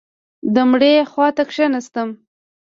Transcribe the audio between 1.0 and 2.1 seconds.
خوا ته کښېناسته.